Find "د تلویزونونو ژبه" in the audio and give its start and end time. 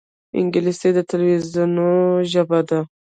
0.95-2.59